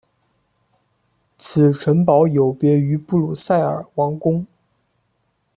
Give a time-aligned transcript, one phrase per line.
[1.37, 4.47] 此城堡有别于布鲁塞尔王宫。